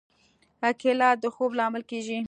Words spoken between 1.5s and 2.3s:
لامل کېږي.